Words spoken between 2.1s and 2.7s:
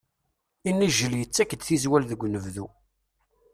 unebdu.